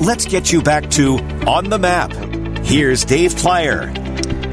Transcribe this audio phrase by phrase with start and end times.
[0.00, 2.12] let's get you back to On the Map.
[2.64, 4.06] Here's Dave Plier.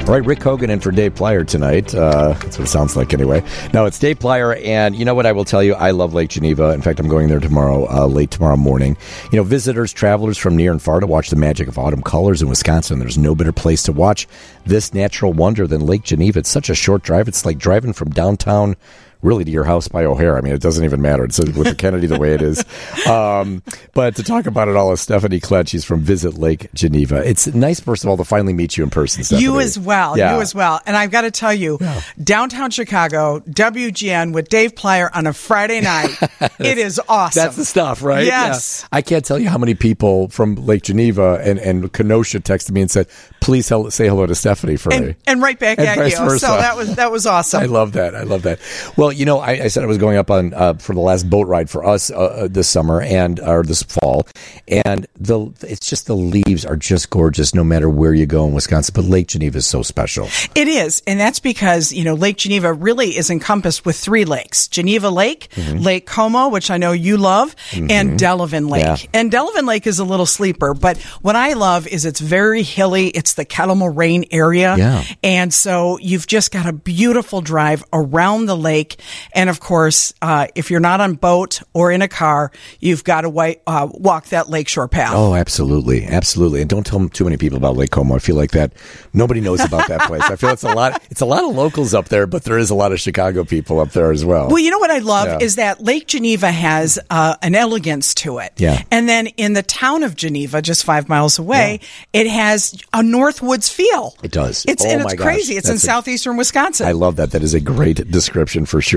[0.08, 1.96] All right, Rick Hogan in for Dave Plier tonight.
[1.96, 3.42] Uh, that's what it sounds like anyway.
[3.74, 5.75] No, it's Dave Plier, and you know what I will tell you?
[5.75, 6.71] I love Lake Geneva.
[6.71, 8.98] In fact, I'm going there tomorrow, uh, late tomorrow morning.
[9.32, 12.41] You know, visitors, travelers from near and far to watch the magic of autumn colors
[12.41, 13.00] in Wisconsin.
[13.00, 14.28] There's no better place to watch
[14.66, 16.39] this natural wonder than Lake Geneva.
[16.39, 17.30] It's such a short drive.
[17.30, 18.75] It's like driving from downtown
[19.23, 20.37] really to your house by O'Hare.
[20.37, 21.23] I mean, it doesn't even matter.
[21.23, 22.63] It's with the Kennedy the way it is.
[23.03, 23.61] Um,
[23.93, 25.67] but to talk about it all is Stephanie Klett.
[25.67, 27.18] She's from Visit Lake Geneva.
[27.28, 29.23] It's nice, first of all, to finally meet you in person.
[29.23, 29.43] Stephanie.
[29.43, 30.17] You as well.
[30.17, 30.36] Yeah.
[30.36, 30.79] You as well.
[30.86, 31.79] And I've got to tell you,
[32.22, 33.40] downtown Chicago,
[33.73, 36.16] WGN with Dave Plier on a Friday night,
[36.59, 37.44] it is awesome.
[37.44, 38.26] That's the stuff, right?
[38.26, 38.81] Yes.
[38.84, 38.98] Yeah.
[38.98, 42.81] I can't tell you how many people from Lake Geneva and, and Kenosha texted me
[42.81, 43.08] and said,
[43.42, 45.16] please hel- say hello to Stephanie for and, me.
[45.28, 46.17] and right back And at you.
[46.17, 46.45] versa.
[46.48, 47.62] So that was that was awesome.
[47.64, 48.16] I love that.
[48.16, 48.59] I love that.
[48.98, 51.30] Well, you know, I, I said I was going up on uh, for the last
[51.30, 54.27] boat ride for us uh, uh, this summer and or this fall,
[54.67, 58.53] and the it's just the leaves are just gorgeous no matter where you go in
[58.53, 58.94] Wisconsin.
[58.95, 60.28] But Lake Geneva is so special.
[60.55, 64.67] It is, and that's because you know Lake Geneva really is encompassed with three lakes:
[64.67, 68.83] Geneva Lake, Lake Como, which I know you love, and Delavan Lake.
[68.83, 68.98] Yeah.
[69.14, 73.08] And Delavan Lake is a little sleeper, but what I love is it's very hilly.
[73.08, 75.03] It's the Kettle Moraine area, Yeah.
[75.23, 78.98] and so you've just got a beautiful drive around the lake.
[79.34, 83.22] And of course, uh, if you're not on boat or in a car, you've got
[83.22, 85.14] to wa- uh, walk that lakeshore path.
[85.16, 86.62] Oh, absolutely, absolutely.
[86.62, 88.16] And don't tell too many people about Lake Como.
[88.16, 88.73] I feel like that
[89.14, 90.22] nobody knows about that place.
[90.23, 91.02] I feel it's a lot.
[91.10, 93.80] It's a lot of locals up there, but there is a lot of Chicago people
[93.80, 94.48] up there as well.
[94.50, 95.38] Well, you know what I love Yeah.
[95.45, 98.54] is that Lake Geneva has uh, an elegance to it.
[98.58, 98.82] Yeah.
[98.92, 101.80] And then in the town of Geneva, just five miles away,
[102.14, 104.16] it has a Northwoods feel.
[104.23, 104.66] It does.
[104.67, 105.23] It's Oh and it's gosh.
[105.26, 105.56] crazy.
[105.56, 106.88] It's in a- southeastern Wisconsin.
[106.88, 107.32] I love that.
[107.32, 108.92] That is a great description for sure.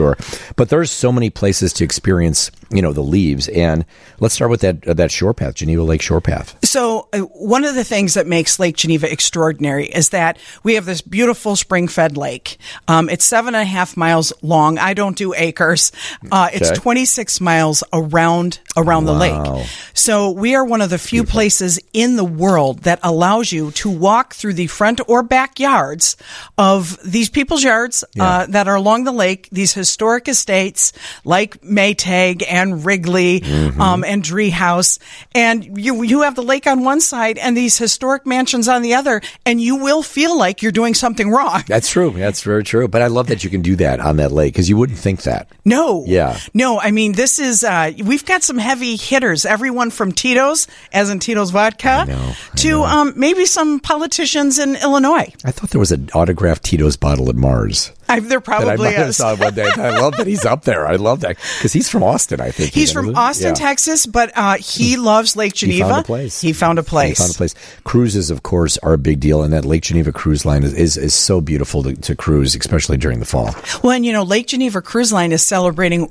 [0.57, 3.49] But there's so many places to experience, you know, the leaves.
[3.49, 3.85] And
[4.21, 6.57] let's start with that uh, that shore path, Geneva Lake Shore Path.
[6.65, 10.85] So, uh, one of the things that makes Lake Geneva extraordinary is that we have
[10.85, 12.59] this beautiful spring fed lake.
[12.89, 14.79] Um, it's seven and a half miles long.
[14.79, 15.93] I don't do acres.
[16.31, 16.81] Uh, it's Okay.
[16.81, 19.67] 26 miles around around the lake.
[19.95, 23.91] So, we are one of the few places in the world that allows you to
[23.91, 26.17] walk through the front or backyards
[26.59, 30.93] of these people's yards uh, that are along the lake, these historic estates
[31.25, 33.81] like Maytag and Wrigley Mm-hmm.
[33.81, 34.99] um, and Driehaus.
[35.35, 38.95] And you, you have the lake on one side and these historic mansions on the
[38.95, 41.63] other, and you will feel like you're doing something wrong.
[41.69, 42.11] That's true.
[42.11, 42.89] That's very true.
[42.89, 45.23] But I love that you can do that on that lake because you wouldn't think
[45.23, 45.49] that.
[45.65, 46.05] No.
[46.07, 46.39] Yeah.
[46.55, 49.45] No, I mean, this is, uh, we've got some heavy hitters.
[49.45, 54.77] Everyone from Tito's, as in Tito's Vodka, know, I to Um, maybe some politicians in
[54.77, 55.33] Illinois.
[55.45, 57.93] I thought there was an autographed Tito's bottle at Mars.
[58.09, 59.69] I, there That I probably might have saw one day.
[59.77, 60.87] I love that he's up there.
[60.87, 62.41] I love that because he's from Austin.
[62.41, 63.15] I think He's from?
[63.17, 63.55] Austin, Yeah.
[63.55, 65.89] Texas, but uh, he loves Lake He Geneva.
[65.89, 66.41] found a place.
[66.41, 67.19] He found a place.
[67.19, 67.55] He found a place.
[67.85, 70.97] Cruises, of course, are a big deal, and that Lake Geneva cruise line is, is,
[70.97, 73.55] is so beautiful to, to cruise, especially during the fall.
[73.83, 76.03] Well, and you know, Lake Geneva Cruise Line is celebrating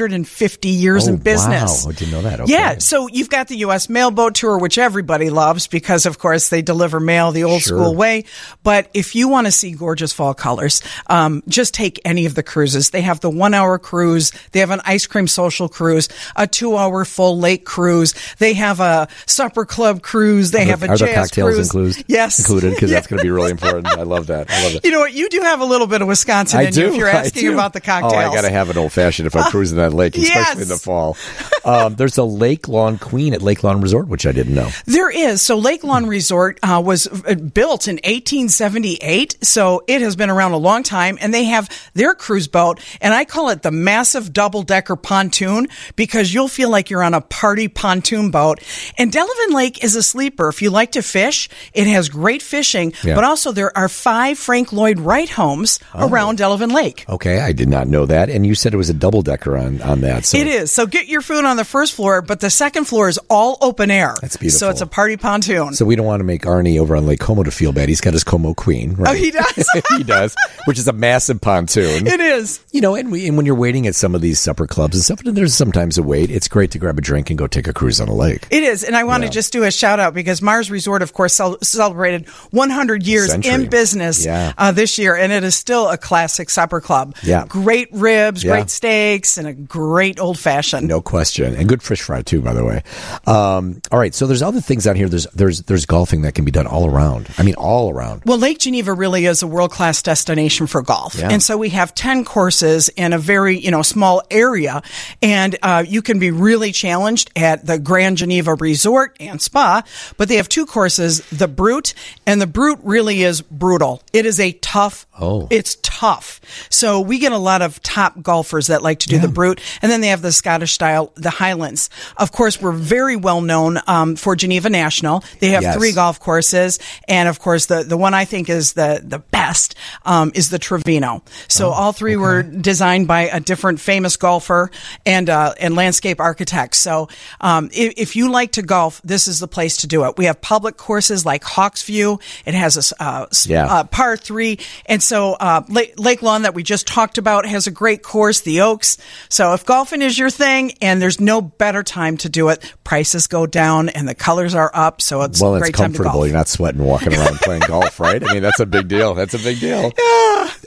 [0.00, 1.84] 150 years Oh, in business.
[1.84, 1.90] wow.
[1.90, 2.40] I didn't know that.
[2.40, 2.52] Okay.
[2.52, 3.88] Yeah, so you've got the U.S.
[3.88, 7.78] Mailboat Tour, which everybody loves because, of course, they deliver mail the old Sure.
[7.78, 8.24] school way.
[8.62, 12.42] But if you want to see gorgeous fall colors, um, just take any of the
[12.42, 12.90] cruises.
[12.90, 17.38] They have the one-hour cruise, they have an ice cream social cruise, a two-hour full
[17.38, 21.66] lake cruise, they have a supper club cruise, they have a are jazz cocktails cruise.
[21.68, 22.04] included?
[22.08, 22.96] Yes, included because Yeah.
[22.96, 23.86] that's going to be really important.
[23.86, 24.50] I love that.
[24.50, 24.84] I love that.
[24.84, 25.12] You know what?
[25.12, 26.80] You do have a little bit of Wisconsin I in do.
[26.80, 28.14] you if you're asking about the cocktails.
[28.14, 30.62] Oh, I got to have an old fashioned if I'm cruising that lake, especially Yes.
[30.62, 31.16] in the fall.
[31.64, 34.70] Um, there's a Lake Lawn Queen at Lake Lawn Resort, which I didn't know.
[34.86, 35.42] There is.
[35.42, 39.38] So Lake Lawn Resort uh, was uh, built in 1878.
[39.44, 43.12] So it has been around a long time and they have their cruise boat and
[43.12, 45.65] I call it the massive double decker pontoon
[45.96, 48.60] because you'll feel like you're on a party pontoon boat.
[48.98, 50.48] And Delavan Lake is a sleeper.
[50.48, 53.14] If you like to fish, it has great fishing, Yeah.
[53.14, 56.08] but also there are five Frank Lloyd Wright homes Oh.
[56.08, 57.04] around Delavan Lake.
[57.08, 58.28] Okay, I did not know that.
[58.30, 60.24] And you said it was a double decker on, on that.
[60.24, 60.72] So It is.
[60.72, 63.90] So get your food on the first floor, but the second floor is all open
[63.90, 64.14] air.
[64.20, 64.58] That's beautiful.
[64.60, 65.74] So it's a party pontoon.
[65.74, 67.88] So we don't want to make Arnie over on Lake Como to feel bad.
[67.88, 69.10] He's got his Como Queen, oh, right?
[69.10, 69.70] oh, he does.
[69.96, 70.34] he does,
[70.66, 72.06] which is a massive pontoon.
[72.06, 72.60] it is.
[72.72, 75.04] You know, and, we, and when you're waiting at some of these supper clubs and
[75.04, 76.30] stuff, and there's sometimes a wait.
[76.30, 78.46] It's great to grab a drink and go take a cruise on a lake.
[78.50, 81.12] It is, and I want to just do a shout out because Mars Resort, of
[81.12, 83.52] course, cel- celebrated 100 years Century.
[83.54, 84.52] in business Yeah.
[84.58, 87.14] uh, this year, and it is still a classic supper club.
[87.22, 87.44] Yeah.
[87.48, 88.52] great ribs, Yeah.
[88.52, 90.86] great steaks, and a great old fashioned.
[90.88, 92.82] No question, and good fish fry too, by the way.
[93.26, 95.08] Um, all right, so there's other things out here.
[95.08, 97.28] There's there's there's golfing that can be done all around.
[97.38, 98.22] I mean, all around.
[98.26, 101.14] Well, Lake Geneva really is a world class destination for golf.
[101.16, 101.28] Yeah.
[101.30, 104.82] And so we have 10 courses in a very, you know, small area.
[105.22, 109.82] And uh, you can be really challenged at the Grand Geneva Resort and Spa,
[110.16, 111.94] but they have two courses, the Brute,
[112.26, 114.02] and the Brute really is brutal.
[114.12, 115.46] It is a tough, Oh.
[115.50, 116.40] it's tough.
[116.70, 119.90] So we get a lot of top golfers that like to do the Brute, and
[119.92, 121.90] then they have the Scottish style, the Highlands.
[122.16, 125.22] Of course, we're very well known um, for Geneva National.
[125.40, 125.76] They have Yes.
[125.76, 126.78] three golf courses,
[127.08, 130.58] and of course, the the one I think is the the best um, is the
[130.58, 131.22] Trevino.
[131.48, 134.70] So all three were designed by a different famous golfer
[135.04, 136.78] and uh, and landscape architects.
[136.78, 137.08] So
[137.40, 140.16] um, if, if you like to golf, this is the place to do it.
[140.16, 142.20] We have public courses like Hawksview.
[142.44, 143.66] It has a uh, Yeah.
[143.66, 147.66] uh, par three, and so uh, Lake, Lake Lawn that we just talked about has
[147.66, 148.98] a great course, the Oaks.
[149.28, 153.26] So if golfing is your thing, and there's no better time to do it, prices
[153.26, 155.98] go down and the colors are up, so it's Well, a it's great time to
[155.98, 156.26] comfortable.
[156.26, 158.22] You're not sweating walking around playing golf, right?
[158.22, 159.14] I mean, that's a big deal.
[159.14, 159.92] That's a big deal.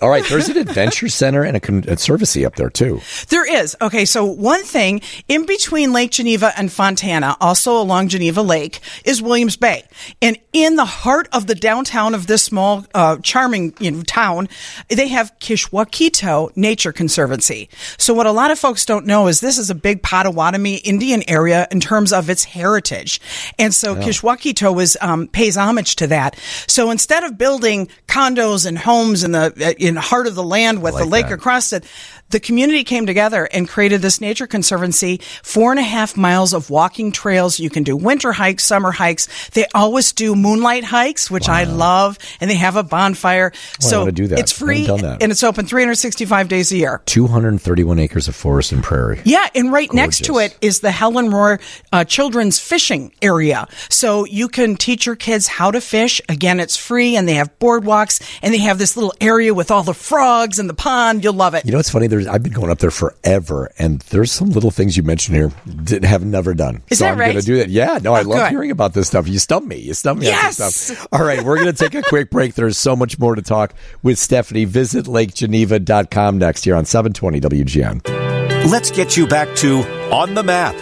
[0.01, 3.01] All right, there's an adventure center and a, con- a servicey up there too.
[3.29, 3.75] There is.
[3.81, 9.21] Okay, so one thing in between Lake Geneva and Fontana, also along Geneva Lake, is
[9.21, 9.83] Williams Bay.
[10.21, 14.49] And in the heart of the downtown of this small, uh, charming you know, town,
[14.89, 17.69] they have Kishwauketoe Nature Conservancy.
[17.97, 21.23] So what a lot of folks don't know is this is a big Potawatomi Indian
[21.27, 23.21] area in terms of its heritage.
[23.57, 26.35] And so Kishwauketoe is, um, pays homage to that.
[26.67, 30.81] So instead of building condos and homes in the, in the heart of the land
[30.81, 31.35] with like the lake that.
[31.35, 31.85] across it,
[32.29, 36.69] the community came together and created this nature conservancy, four and a half miles of
[36.69, 37.59] walking trails.
[37.59, 39.27] You can do winter hikes, summer hikes.
[39.49, 43.51] They always do moonlight hikes, which I love, and they have a bonfire.
[43.53, 44.39] I so wanna do that.
[44.39, 47.01] it's free and it's open 365 days a year.
[47.05, 49.21] 231 acres of forest and prairie.
[49.25, 51.59] Yeah, and right next to it is the Helen Rohr
[51.91, 53.67] uh, Children's Fishing Area.
[53.89, 56.21] So you can teach your kids how to fish.
[56.29, 59.83] Again, it's free, and they have boardwalks, and they have this little area with all
[59.83, 61.23] the frogs and the pond.
[61.23, 61.65] You'll love it.
[61.65, 62.07] You know, it's funny.
[62.07, 65.51] There's I've been going up there forever, and there's some little things you mentioned here
[65.65, 66.81] that have never done.
[66.89, 67.31] Is so that I'm right?
[67.33, 67.69] going to do that.
[67.69, 68.49] Yeah, no, I Oh, love good.
[68.51, 69.27] hearing about this stuff.
[69.27, 69.77] You stump me.
[69.77, 70.57] You stump me on Yes!
[70.57, 71.07] this stuff.
[71.11, 72.53] All right, we're going to take a quick break.
[72.55, 73.73] There's so much more to talk
[74.03, 74.65] with Stephanie.
[74.65, 78.69] Visit LakeGeneva.com next here on 720 WGN.
[78.71, 79.79] Let's get you back to
[80.11, 80.75] On the Map.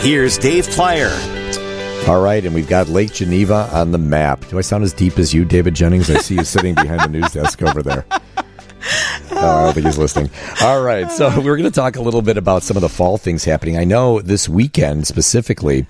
[0.00, 1.10] Here's Dave Plier.
[2.08, 4.46] All right, and we've got Lake Geneva on the map.
[4.48, 6.08] Do I sound as deep as you, David Jennings?
[6.08, 8.06] I see you sitting behind the news desk over there.
[9.30, 10.30] Oh, I don't think he's listening.
[10.62, 13.18] All right, so we're going to talk a little bit about some of the fall
[13.18, 13.76] things happening.
[13.76, 15.86] I know this weekend specifically,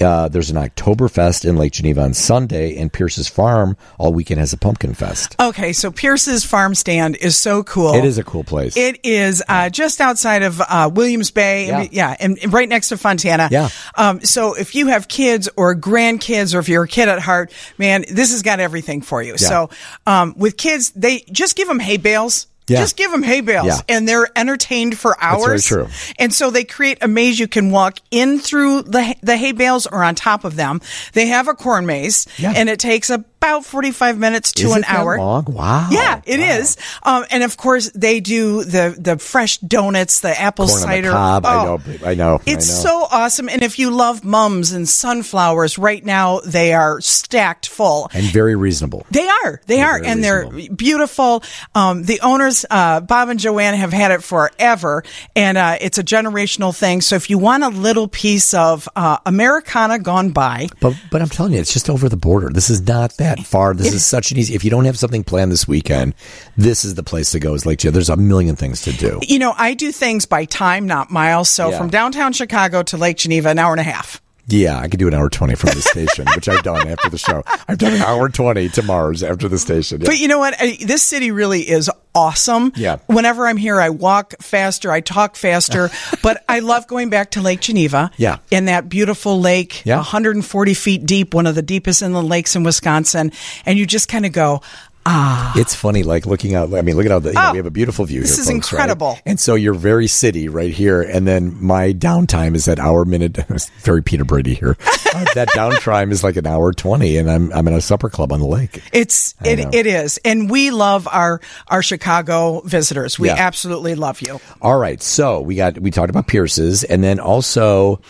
[0.00, 4.52] uh, there's an Oktoberfest in Lake Geneva on Sunday, and Pierce's Farm all weekend has
[4.52, 5.36] a pumpkin fest.
[5.40, 7.94] Okay, so Pierce's farm stand is so cool.
[7.94, 8.76] It is a cool place.
[8.76, 11.68] It is uh, just outside of uh, Williams Bay.
[11.68, 11.80] Yeah.
[11.80, 13.48] and, yeah, and, and right next to Fontana.
[13.50, 13.68] Yeah.
[13.96, 17.52] Um, so if you have kids or grandkids, or if you're a kid at heart,
[17.78, 19.38] man, this has got everything for you.
[19.38, 19.70] So
[20.06, 22.47] um, with kids, they just give them hay bales.
[22.68, 22.80] Yeah.
[22.80, 23.80] Just give them hay bales, Yeah.
[23.88, 25.64] and they're entertained for hours.
[25.64, 25.92] That's very true.
[26.18, 29.86] And so they create a maze you can walk in through the the hay bales
[29.86, 30.80] or on top of them.
[31.14, 32.52] They have a corn maze, Yeah.
[32.54, 35.16] and it takes about forty five minutes to Is an hour.
[35.18, 35.44] long?
[35.48, 35.88] Wow.
[35.90, 36.56] Yeah, it Wow.
[36.58, 36.76] is.
[37.02, 40.94] Um, and of course, they do the the fresh donuts, the apple Corn on the
[40.94, 41.10] cider.
[41.10, 41.46] cob.
[41.46, 41.80] I Oh, know.
[42.04, 42.40] I know.
[42.46, 42.82] It's I know.
[42.82, 43.48] so awesome.
[43.48, 48.10] And if you love mums and sunflowers, right now they are stacked full.
[48.14, 49.06] and very reasonable.
[49.10, 49.60] They are.
[49.66, 49.98] They are.
[49.98, 51.42] very And they're beautiful.
[51.74, 55.04] Um, the owners, uh, Bob and Joanne, have had it forever.
[55.36, 57.00] And uh, it's a generational thing.
[57.02, 61.28] So if you want a little piece of uh, Americana gone by, But but I'm
[61.28, 62.48] telling you, it's just over the border.
[62.48, 63.74] This is not that far.
[63.74, 64.54] This is such an easy.
[64.54, 66.14] If you don't have something planned this weekend,
[66.56, 67.54] this is the place to go.
[67.54, 67.94] Is Lake Geneva.
[67.94, 69.20] There's a million things to do.
[69.22, 71.48] you know, I do things by time, not miles.
[71.48, 71.78] So Yeah.
[71.78, 74.20] from downtown Chicago to Lake Geneva, an hour and a half.
[74.50, 77.18] Yeah, I could do an hour twenty from the station, which I've done after the
[77.18, 77.42] show.
[77.68, 80.00] I've done an hour twenty to Mars after the station.
[80.00, 80.06] Yeah.
[80.06, 80.54] But you know what?
[80.82, 82.72] This city really is awesome.
[82.74, 82.96] Yeah.
[83.06, 85.88] Whenever I'm here, I walk faster, I talk faster,
[86.22, 88.10] but I love going back to Lake Geneva.
[88.16, 88.38] Yeah.
[88.50, 89.96] In that beautiful lake, Yeah.
[89.96, 93.30] 140 feet deep, one of the deepest inland lakes in Wisconsin.
[93.64, 94.62] And you just kind of go,
[95.08, 95.52] ah.
[95.56, 96.72] It's funny, like looking out.
[96.74, 98.34] I mean, look at how the, you know, Oh, we have a beautiful view this
[98.36, 98.42] here.
[98.42, 98.78] is folks, right?
[98.80, 99.18] incredible.
[99.24, 103.38] And so you're very city right here, and then my downtime is at hour minute.
[103.48, 104.76] it's very Peter Brady here.
[104.80, 108.32] Uh, that downtime is like an hour twenty, and I'm I'm in a supper club
[108.32, 108.82] on the lake.
[108.92, 109.68] It's I know.
[109.68, 113.18] it, it is, and we love our our Chicago visitors.
[113.18, 113.36] We Yeah.
[113.38, 114.40] absolutely love you.
[114.60, 118.00] All right, so we got we talked about Pierce's, and then also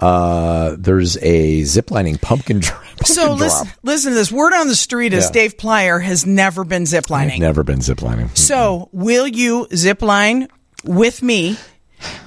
[0.00, 2.62] uh, there's a ziplining pumpkin,
[3.04, 3.38] So drop.
[3.38, 4.32] listen, listen to this.
[4.32, 5.30] Word on the street is Yeah.
[5.32, 7.32] Dave Plier has never been ziplining.
[7.32, 8.36] I've never been ziplining.
[8.36, 10.48] So, will you zipline
[10.84, 11.56] with me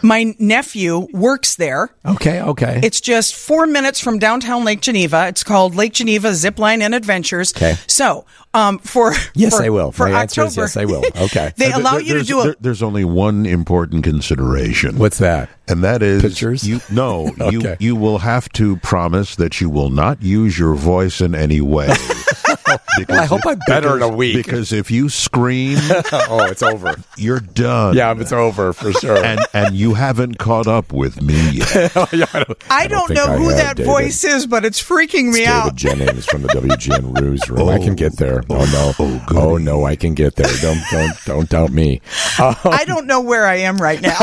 [0.01, 1.89] My nephew works there.
[2.05, 2.79] Okay, okay.
[2.83, 5.27] It's just four minutes from downtown Lake Geneva.
[5.27, 7.53] It's called Lake Geneva Zipline and Adventures.
[7.55, 7.75] Okay.
[7.87, 9.91] So, um, for Yes, for, I will.
[9.91, 10.47] for My October.
[10.47, 11.03] is yes, I will.
[11.21, 11.53] Okay.
[11.57, 14.97] they Uh, allow there- you to do a there- there's only one important consideration.
[14.97, 15.49] What's that?
[15.67, 16.67] And that is Pictures?
[16.67, 17.77] You no, Okay.
[17.79, 21.61] you you will have to promise that you will not use your voice in any
[21.61, 21.87] way.
[22.97, 24.35] Because I hope I'm better in a week.
[24.35, 25.77] Because if you scream,
[26.11, 26.95] oh, it's over.
[27.17, 27.95] you're done.
[27.95, 29.17] Yeah, it's over for sure.
[29.23, 31.91] and and you haven't caught up with me yet.
[32.01, 32.07] Oh,
[32.69, 33.89] I don't think know I who have, that David.
[33.89, 35.75] voice is, but it's freaking me out.
[35.75, 37.69] David Jennings from the WGN Ruse Room.
[37.69, 38.43] I can get there.
[38.49, 38.93] Oh, no.
[38.99, 40.47] oh, oh, oh, no, I can get there.
[40.61, 42.01] Don't don't don't doubt me.
[42.37, 44.17] I don't know where I am right now.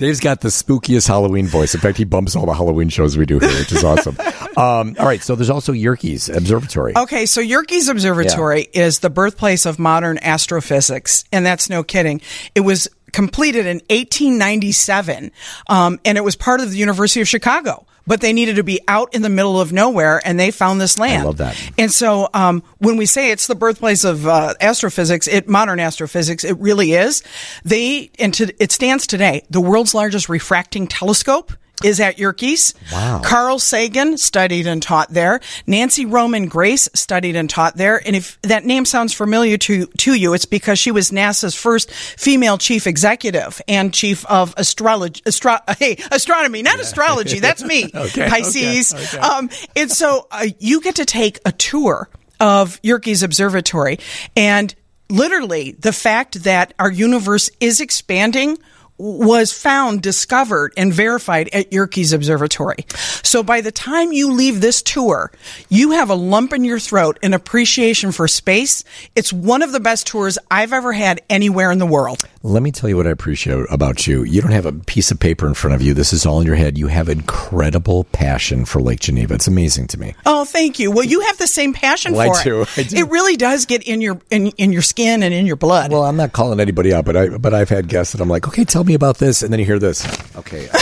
[0.00, 1.74] Dave's got the spookiest Halloween voice.
[1.74, 4.16] In fact, he bumps all the Halloween shows we do here, which is awesome.
[4.56, 6.92] Um, all right, so there's also Yerkes Observatory.
[6.94, 12.20] Okay, so Yerkes Observatory is the birthplace of modern astrophysics, and that's no kidding.
[12.54, 15.30] It was completed in 1897,
[15.68, 17.86] um, and it was part of the University of Chicago.
[18.06, 20.98] But they needed to be out in the middle of nowhere, and they found this
[20.98, 21.22] land.
[21.22, 21.70] I love that.
[21.78, 26.44] And so, um, when we say it's the birthplace of uh, astrophysics, it modern astrophysics,
[26.44, 27.22] it really is.
[27.64, 31.52] They and to, it stands today the world's largest refracting telescope
[31.84, 32.74] is at Yerkes.
[32.92, 33.20] Wow.
[33.24, 35.40] Carl Sagan studied and taught there.
[35.66, 38.00] Nancy Roman Grace studied and taught there.
[38.06, 41.90] And if that name sounds familiar to, to you, it's because she was NASA's first
[41.90, 47.40] female chief executive and chief of astrology, astro- hey, astronomy, not astrology.
[47.40, 47.90] That's me.
[48.00, 48.94] Okay, Pisces.
[48.94, 49.18] okay, okay.
[49.18, 52.08] Um, and so uh, you get to take a tour
[52.38, 53.98] of Yerkes Observatory
[54.34, 54.74] and
[55.10, 58.58] literally the fact that our universe is expanding
[59.00, 62.84] was found, discovered, and verified at Yerkes Observatory.
[63.22, 65.32] So by the time you leave this tour,
[65.70, 68.84] you have a lump in your throat, an appreciation for space.
[69.16, 72.22] It's one of the best tours I've ever had anywhere in the world.
[72.42, 74.22] Let me tell you what I appreciate about you.
[74.22, 75.94] You don't have a piece of paper in front of you.
[75.94, 76.76] This is all in your head.
[76.76, 79.34] You have incredible passion for Lake Geneva.
[79.34, 80.14] It's amazing to me.
[80.26, 80.90] Oh, thank you.
[80.90, 82.60] Well, you have the same passion Well, I for do.
[82.62, 82.78] it.
[82.78, 82.96] I do.
[82.96, 85.90] It really does get in your in, in your skin and in your blood.
[85.90, 88.46] Well, I'm not calling anybody out, but I but I've had guests that I'm like,
[88.48, 90.04] okay, tell me about this, and then you hear this.
[90.36, 90.80] Okay, um,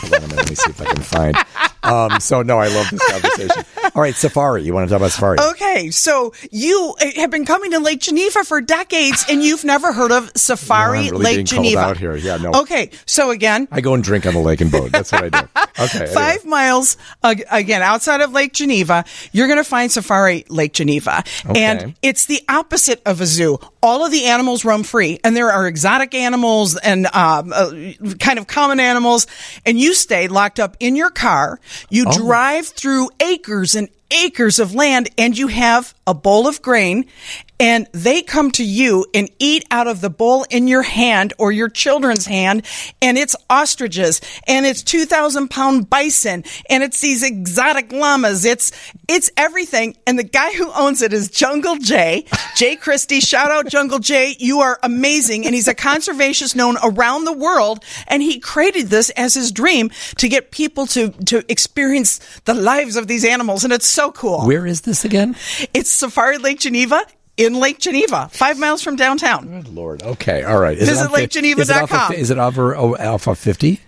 [0.00, 0.36] hold on a minute.
[0.36, 1.69] Let me see if I can find.
[1.82, 3.64] Um, so no, I love this conversation.
[3.94, 4.62] All right, Safari.
[4.62, 5.38] You want to talk about Safari?
[5.52, 9.92] Okay, so you uh, have been coming to Lake Geneva for decades, and you've never
[9.92, 11.80] heard of Safari No, really Lake Geneva.
[11.80, 12.16] out here.
[12.16, 12.50] Yeah, no.
[12.62, 14.92] Okay, so again, I go and drink on the lake and boat.
[14.92, 15.48] That's what I do.
[15.80, 15.98] Okay.
[16.00, 16.12] anyway.
[16.14, 21.24] Five miles uh, again outside of Lake Geneva, you're going to find Safari Lake Geneva,
[21.48, 21.62] Okay.
[21.64, 23.58] and it's the opposite of a zoo.
[23.82, 27.72] All of the animals roam free, and there are exotic animals and um, uh,
[28.18, 29.26] kind of common animals,
[29.64, 31.58] and you stay locked up in your car.
[31.88, 32.16] You Oh.
[32.16, 37.06] drive through acres and acres of land, and you have a bowl of grain.
[37.60, 41.52] And they come to you and eat out of the bowl in your hand or
[41.52, 42.66] your children's hand.
[43.02, 48.46] And it's ostriches and it's 2,000 pound bison and it's these exotic llamas.
[48.46, 48.72] It's,
[49.06, 49.94] it's everything.
[50.06, 52.24] And the guy who owns it is Jungle Jay.
[52.56, 53.20] Jay Christie.
[53.20, 54.36] Shout out Jungle Jay.
[54.38, 55.44] You are amazing.
[55.44, 57.84] And he's a conservationist known around the world.
[58.08, 62.96] And he created this as his dream to get people to, to experience the lives
[62.96, 63.64] of these animals.
[63.64, 64.46] And it's so cool.
[64.46, 65.36] Where is this again?
[65.74, 67.04] It's Safari Lake Geneva
[67.40, 69.62] in Lake Geneva, five miles from downtown.
[69.62, 70.02] Good Lord.
[70.02, 70.42] Okay.
[70.42, 70.76] All right.
[70.76, 71.60] Is it Visit lakegeneva.com.
[71.60, 73.80] Is it off of- Is it over Alpha 50?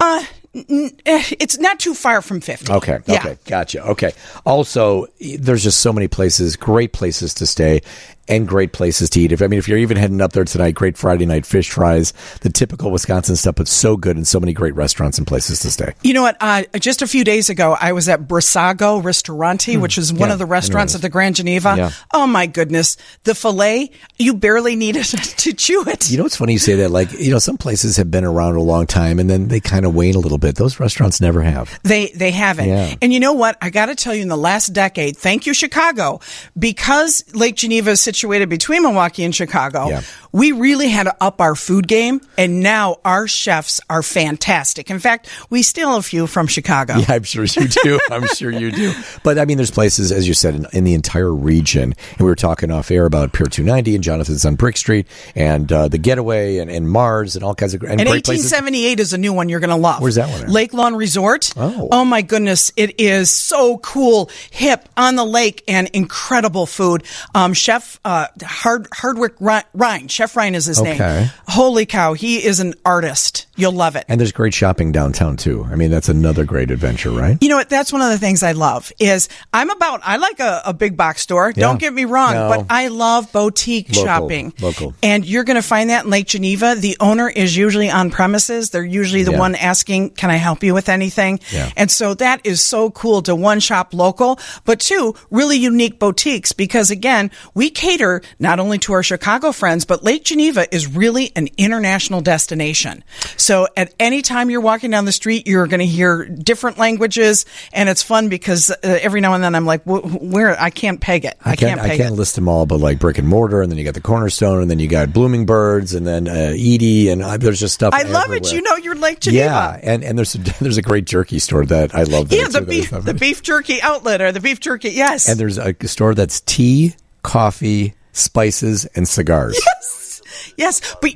[0.00, 2.72] Uh, n- eh, it's not too far from 50.
[2.72, 2.98] Okay.
[3.06, 3.18] Yeah.
[3.20, 3.38] Okay.
[3.46, 3.82] Gotcha.
[3.90, 4.12] Okay.
[4.44, 5.06] Also,
[5.38, 7.82] there's just so many places, great places to stay
[8.30, 9.32] and great places to eat.
[9.32, 12.12] If I mean, if you're even heading up there tonight, great Friday night fish fries,
[12.40, 15.70] the typical Wisconsin stuff, but so good and so many great restaurants and places to
[15.70, 15.94] stay.
[16.02, 16.36] You know what?
[16.40, 20.34] Uh, just a few days ago, I was at Brissago Ristorante, which is one Yeah,
[20.34, 21.74] of the restaurants at the Grand Geneva.
[21.76, 21.90] Yeah.
[22.14, 22.96] Oh my goodness.
[23.24, 26.10] The filet, you barely needed to chew it.
[26.10, 26.90] You know what's funny you say that?
[26.90, 29.84] Like, you know, some places have been around a long time and then they kind
[29.84, 30.54] of wane a little bit.
[30.54, 31.80] Those restaurants never have.
[31.82, 32.68] They they haven't.
[32.68, 32.94] Yeah.
[33.02, 33.58] And you know what?
[33.60, 36.20] I got to tell you, in the last decade, thank you Chicago,
[36.58, 39.88] because Lake Geneva is situated between Milwaukee and Chicago.
[39.88, 40.02] Yeah.
[40.32, 44.90] We really had to up our food game, and now our chefs are fantastic.
[44.90, 46.96] In fact, we steal a few from Chicago.
[46.96, 48.00] Yeah, I'm sure you do.
[48.10, 48.92] I'm sure you do.
[49.22, 51.82] But I mean, there's places, as you said, in, in the entire region.
[51.82, 55.70] And we were talking off air about Pier 290 and Jonathan's on Brick Street and
[55.72, 58.52] uh, the Getaway and, and Mars and all kinds of and, And great places.
[58.52, 60.00] 1878 is a new one you're going to love.
[60.00, 60.50] Where's that one at?
[60.50, 61.52] Lake Lawn Resort.
[61.56, 61.88] Oh.
[61.90, 62.72] oh my goodness.
[62.76, 67.04] It is so cool, hip, on the lake, and incredible food.
[67.34, 70.98] Um, Chef uh, Hard, Hardwick Ryan, Chef Ryan is his Okay.
[70.98, 71.30] name.
[71.48, 73.46] Holy cow, he is an artist.
[73.60, 74.04] You'll love it.
[74.08, 75.66] And there's great shopping downtown too.
[75.70, 77.36] I mean, that's another great adventure, right?
[77.40, 77.68] You know what?
[77.68, 80.96] That's one of the things I love is I'm about, I like a, a big
[80.96, 81.50] box store.
[81.54, 81.66] Yeah.
[81.66, 82.48] Don't get me wrong, No.
[82.48, 84.52] but I love boutique Local, shopping.
[84.60, 84.94] local.
[85.02, 86.74] And you're going to find that in Lake Geneva.
[86.74, 88.70] The owner is usually on premises.
[88.70, 89.38] They're usually the Yeah.
[89.38, 91.40] one asking, can I help you with anything?
[91.52, 91.70] Yeah.
[91.76, 96.52] And so that is so cool to one shop local, but two really unique boutiques
[96.52, 101.32] because again, we cater not only to our Chicago friends, but Lake Geneva is really
[101.36, 103.02] an international destination.
[103.36, 107.46] So at any time you're walking down the street, you're going to hear different languages
[107.72, 111.24] and it's fun because uh, every now and then I'm like, where I can't peg
[111.24, 111.36] it.
[111.44, 112.16] I, can't, I peg can't it.
[112.16, 114.70] list them all, but like brick and mortar, and then you got the cornerstone, and
[114.70, 117.94] then you got blooming birds, and then uh, Edie, and uh, there's just stuff.
[117.94, 118.52] I love it.
[118.52, 119.44] You know, you're Lake Geneva.
[119.44, 122.28] Yeah, and and there's there's a great jerky store that I love.
[122.28, 124.90] There Yeah, the that beef, the beef jerky outlet or the beef jerky.
[124.90, 125.28] Yes.
[125.28, 129.60] And there's a store that's tea, coffee, spices, and cigars.
[129.64, 130.22] Yes,
[130.56, 130.96] yes.
[131.00, 131.12] But,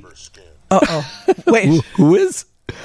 [0.70, 1.10] uh oh.
[1.46, 1.66] Wait.
[1.66, 2.44] Who- who is?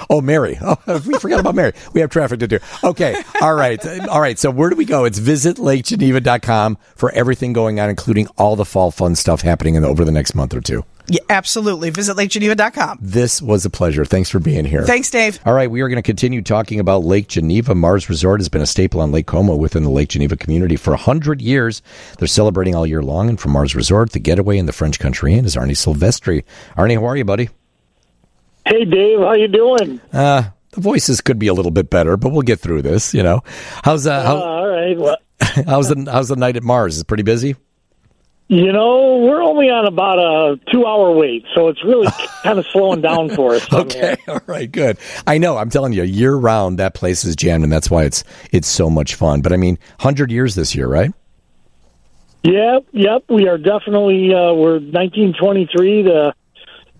[0.09, 0.57] Oh, Mary.
[0.87, 1.73] Oh, we forgot about Mary.
[1.93, 2.59] We have traffic to do.
[2.83, 3.15] Okay.
[3.41, 3.83] All right.
[4.09, 4.37] All right.
[4.37, 5.05] So where do we go?
[5.05, 9.87] It's visitlakegeneva.com for everything going on, including all the fall fun stuff happening in the,
[9.87, 10.83] over the next month or two.
[11.07, 11.89] Yeah, absolutely.
[11.89, 12.99] Visit lakegeneva.com.
[13.01, 14.05] This was a pleasure.
[14.05, 14.83] Thanks for being here.
[14.83, 15.39] Thanks, Dave.
[15.43, 17.73] All right, we are going to continue talking about Lake Geneva.
[17.73, 20.91] Mars Resort has been a staple on Lake Como within the Lake Geneva community for
[20.91, 21.81] 100 years.
[22.19, 23.27] They're celebrating all year long.
[23.27, 26.43] And from Mars Resort, the getaway in the French Country Inn is Arnie Silvestri.
[26.77, 27.49] Arnie, how are you, buddy?
[28.69, 29.99] Hey Dave, how you doing?
[30.13, 33.15] Uh, the voices could be a little bit better, but we'll get through this.
[33.15, 33.41] You know,
[33.83, 34.97] how's uh, Uh, how, all right.
[34.97, 35.17] Well,
[35.65, 36.95] how's the how's the night at Mars?
[36.95, 37.55] Is it pretty busy?
[38.51, 42.07] you know, we're only on about a two-hour wait, so it's really
[42.43, 43.71] kind of slowing down for us.
[43.71, 44.97] Okay, all right, good.
[45.27, 45.57] I know.
[45.57, 48.89] I'm telling you, year round that place is jammed, and that's why it's it's so
[48.89, 49.41] much fun.
[49.41, 51.11] But I mean, hundred years this year, right?
[52.43, 53.23] Yep, yep.
[53.29, 56.33] We are definitely uh, we're 1923 to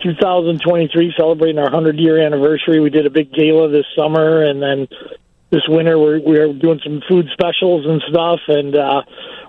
[0.02, 2.80] 2023, celebrating our 100-year anniversary.
[2.80, 4.88] We did a big gala this summer, and then
[5.52, 9.02] this winter we're we're doing some food specials and stuff, and uh,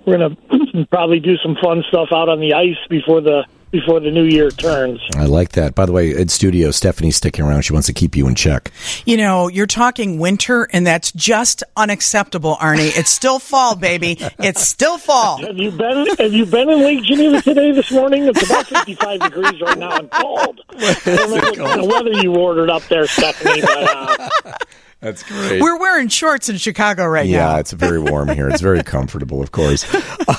[0.04, 4.10] we're gonna probably do some fun stuff out on the ice before the before the
[4.10, 5.00] new year turns.
[5.14, 5.74] I like that.
[5.74, 7.62] By the way, in studio, Stephanie's sticking around.
[7.62, 8.72] She wants to keep you in check.
[9.04, 12.96] You know, you're talking winter, and that's just unacceptable, Arnie.
[12.98, 14.18] It's still fall, baby.
[14.38, 15.38] It's still fall.
[15.46, 16.06] Have you been?
[16.18, 17.72] Have you been in Lake Geneva today?
[17.72, 20.60] This morning, it's about fifty-five degrees right now and cold.
[20.70, 23.60] I don't know what kind of weather you ordered up there, Stephanie.
[23.60, 24.52] But, uh,
[25.00, 25.62] That's great.
[25.62, 27.54] We're wearing shorts in Chicago right yeah, now.
[27.54, 28.50] Yeah, it's very warm here.
[28.50, 29.84] It's very comfortable, of course.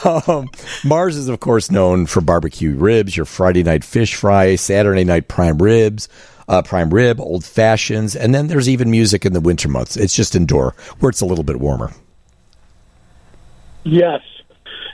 [0.05, 0.49] Um,
[0.83, 5.27] Mars is, of course, known for barbecue ribs, your Friday night fish fry, Saturday night
[5.27, 6.09] prime ribs,
[6.47, 9.97] uh, prime rib, old fashions, and then there's even music in the winter months.
[9.97, 11.91] It's just indoor, where it's a little bit warmer.
[13.83, 14.21] yes,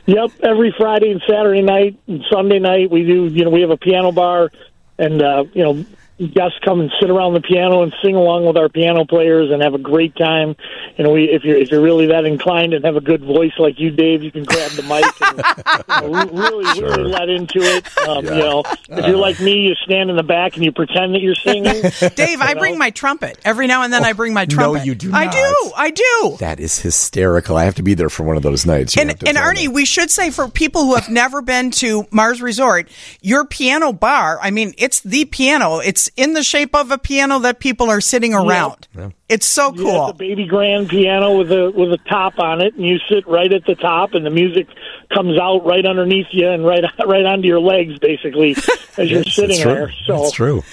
[0.05, 0.31] yep.
[0.41, 3.27] Every Friday and Saturday night and Sunday night, we do.
[3.27, 4.49] You know, we have a piano bar,
[4.97, 5.85] and uh, you know,
[6.17, 9.61] guests come and sit around the piano and sing along with our piano players and
[9.61, 10.55] have a great time.
[10.97, 13.51] You know, we if you're if you're really that inclined and have a good voice
[13.59, 17.29] like you, Dave, you can grab the mic and you know, re- really really let
[17.29, 17.97] into it.
[18.07, 21.13] Um, You know, if you're like me, you stand in the back and you pretend
[21.13, 21.81] that you're singing.
[22.15, 23.37] Dave, I bring my trumpet.
[23.45, 24.81] Every now and then I bring my trumpet.
[24.81, 25.33] Oh, you do I not.
[25.33, 25.71] do.
[25.77, 26.37] I do.
[26.39, 27.57] That is hysterical.
[27.57, 28.95] I have to be there for one of those nights.
[28.95, 29.67] You And, have to and tell Arnie, me.
[29.69, 32.89] we should say for people who have never been to Mars Resort,
[33.21, 35.77] your piano bar, I mean, it's the piano.
[35.79, 38.87] It's in the shape of a piano that people are sitting around.
[39.29, 40.03] It's so Yeah, cool.
[40.09, 43.27] it's a baby grand piano with a with a top on it, and you sit
[43.27, 44.67] right at the top, and the music
[45.13, 48.51] comes out right underneath you and right right onto your legs, basically,
[48.97, 49.73] as you're Yes, sitting it's true.
[49.73, 49.93] there.
[50.05, 50.63] So That's true.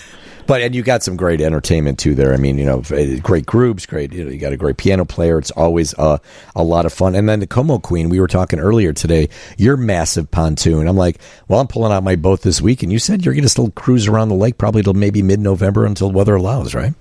[0.47, 2.35] But and you got some great entertainment too there.
[2.35, 2.83] I mean, you know,
[3.23, 4.13] great groups, great.
[4.13, 5.39] You know, you got a great piano player.
[5.39, 6.19] It's always uh,
[6.55, 7.15] a lot of fun.
[7.15, 9.29] And then the Como Queen, we were talking earlier today.
[9.57, 10.87] Your massive pontoon.
[10.87, 13.45] I'm like, well, I'm pulling out my boat this week, and you said you're going
[13.45, 16.93] to still cruise around the lake probably till maybe mid November until weather allows, right?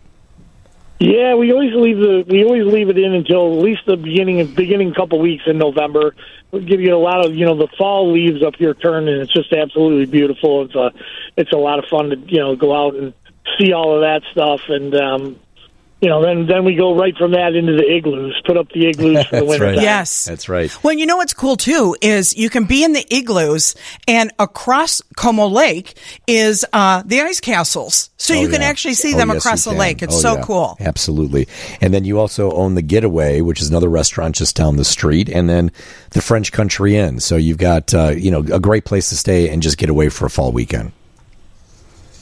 [1.00, 4.46] Yeah, we always leave the we always leave it in until at least the beginning
[4.54, 6.16] beginning couple weeks in November.
[6.52, 9.22] We'll give you a lot of you know the fall leaves up your turn, and
[9.22, 10.64] it's just absolutely beautiful.
[10.64, 10.94] It's a
[11.36, 13.14] it's a lot of fun to you know go out and
[13.60, 15.40] see all of that stuff, and um,
[16.02, 18.40] you know then then we go right from that into the igloos.
[18.46, 19.66] Put up the igloos for the That's winter.
[19.66, 19.76] right.
[19.82, 20.26] Yes.
[20.26, 20.84] That's right.
[20.84, 23.76] Well, you know what's cool too is you can be in the igloos,
[24.08, 28.68] and across Como Lake is uh, the ice castles, so Oh, you can yeah.
[28.68, 29.80] actually see Oh, them yes, across the can.
[29.80, 30.02] lake.
[30.02, 30.42] It's Oh, so yeah.
[30.44, 30.78] cool.
[30.82, 31.48] Absolutely.
[31.80, 35.30] And then you also own the Getaway, which is another restaurant just down the street,
[35.30, 35.72] and then
[36.12, 37.20] the French Country Inn.
[37.22, 40.10] So you've got uh, you know a great place to stay and just get away
[40.10, 40.92] for a fall weekend.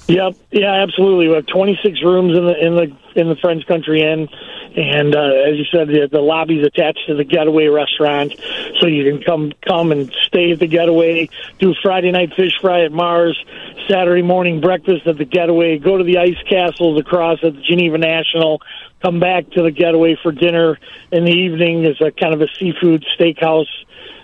[0.08, 0.36] Yep.
[0.52, 1.30] Yeah, absolutely.
[1.30, 4.28] We have 26 rooms in the in the in the French Country Inn,
[4.76, 8.34] And uh, as you said, the, the lobby's attached to the Getaway restaurant,
[8.80, 12.84] so you can come come and stay at the Getaway, do Friday night fish fry
[12.84, 13.42] at Mars,
[13.90, 17.98] Saturday morning breakfast at the Getaway, go to the ice castles across at the Geneva
[17.98, 18.62] National,
[19.02, 20.80] come back to the Getaway for dinner
[21.12, 21.86] in the evening.
[21.86, 23.72] Is a kind of a seafood steakhouse,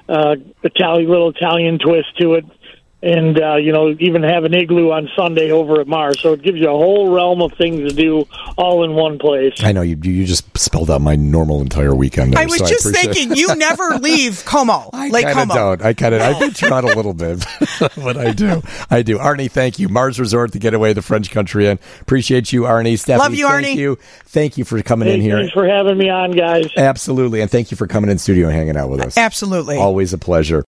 [0.09, 2.45] uh, Italian little Italian twist to it
[3.03, 6.19] and uh, you know even have an igloo on Sunday over at Mars.
[6.21, 9.53] So it gives you a whole realm of things to do all in one place.
[9.59, 9.97] I know you.
[10.01, 12.33] You just spelled out my normal entire weekend.
[12.33, 15.55] There, I was so just appreciate- thinking, you never leave Como, I Lake kind of
[15.55, 15.81] don't.
[15.83, 16.21] I kind of.
[16.21, 17.45] I venture out a little bit,
[17.79, 18.61] but I do.
[18.89, 19.17] I do.
[19.19, 19.89] Arnie, thank you.
[19.89, 22.97] Mars Resort, the getaway, the French Country and Appreciate you, Arnie.
[22.97, 23.75] Stephanie, Love you, thank Arnie.
[23.75, 23.97] you.
[24.25, 25.37] Thank you for coming in here.
[25.37, 26.67] Thanks for having me on, guys.
[26.75, 29.17] Absolutely, and thank you for coming in studio and hanging out with us.
[29.17, 29.77] Absolutely.
[29.77, 30.65] Always a pleasure.